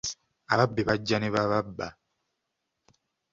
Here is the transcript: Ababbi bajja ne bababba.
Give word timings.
Ababbi 0.53 0.81
bajja 0.87 1.17
ne 1.19 1.29
bababba. 1.33 1.87